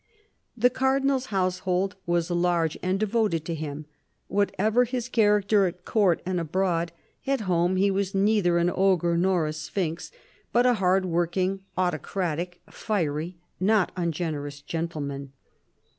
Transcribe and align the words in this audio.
The 0.57 0.71
Cardinal's 0.71 1.27
household 1.27 1.95
was 2.07 2.31
large, 2.31 2.75
and 2.81 2.99
devoted 2.99 3.45
to 3.45 3.53
him; 3.53 3.85
whatever 4.29 4.83
his 4.85 5.07
character 5.07 5.67
at 5.67 5.85
Court 5.85 6.23
and 6.25 6.39
abroad, 6.39 6.91
at 7.27 7.41
home 7.41 7.75
he 7.75 7.91
was 7.91 8.15
neither 8.15 8.57
an 8.57 8.71
ogre 8.73 9.15
nor 9.15 9.45
a 9.45 9.53
sphinx, 9.53 10.09
but 10.51 10.65
a 10.65 10.73
hard 10.81 11.05
working, 11.05 11.61
autocratic, 11.77 12.61
fiery, 12.67 13.37
not 13.59 13.91
ungenerous 13.95 14.61
gentleman. 14.63 15.33